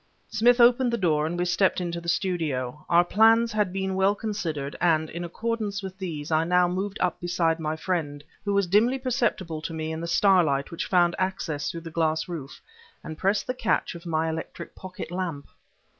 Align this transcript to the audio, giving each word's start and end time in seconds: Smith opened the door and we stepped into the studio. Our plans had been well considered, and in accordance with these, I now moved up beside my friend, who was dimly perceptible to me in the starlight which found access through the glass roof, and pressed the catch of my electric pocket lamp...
Smith 0.29 0.59
opened 0.59 0.91
the 0.91 0.97
door 0.97 1.27
and 1.27 1.37
we 1.37 1.45
stepped 1.45 1.79
into 1.79 2.01
the 2.01 2.09
studio. 2.09 2.83
Our 2.89 3.03
plans 3.05 3.51
had 3.51 3.71
been 3.71 3.93
well 3.93 4.15
considered, 4.15 4.75
and 4.81 5.11
in 5.11 5.23
accordance 5.23 5.83
with 5.83 5.95
these, 5.99 6.31
I 6.31 6.43
now 6.43 6.67
moved 6.67 6.97
up 6.99 7.19
beside 7.19 7.59
my 7.59 7.75
friend, 7.75 8.23
who 8.43 8.51
was 8.51 8.65
dimly 8.65 8.97
perceptible 8.97 9.61
to 9.61 9.73
me 9.75 9.91
in 9.91 10.01
the 10.01 10.07
starlight 10.07 10.71
which 10.71 10.87
found 10.87 11.15
access 11.19 11.69
through 11.69 11.81
the 11.81 11.91
glass 11.91 12.27
roof, 12.27 12.59
and 13.03 13.15
pressed 13.15 13.45
the 13.45 13.53
catch 13.53 13.93
of 13.93 14.07
my 14.07 14.27
electric 14.27 14.73
pocket 14.73 15.11
lamp... 15.11 15.45